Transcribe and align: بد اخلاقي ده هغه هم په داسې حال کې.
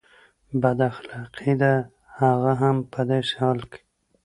بد 0.61 0.79
اخلاقي 0.91 1.53
ده 1.61 1.73
هغه 2.19 2.51
هم 2.61 2.77
په 2.91 2.99
داسې 3.09 3.33
حال 3.39 3.59
کې. 3.71 3.81